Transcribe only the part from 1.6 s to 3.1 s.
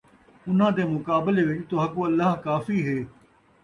تُہاکوں اللہ کافی ہے،